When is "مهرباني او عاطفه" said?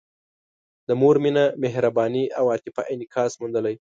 1.63-2.83